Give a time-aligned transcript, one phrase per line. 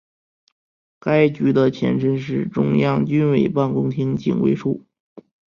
[0.99, 4.83] 该局的前身是中央军委办公厅警卫处。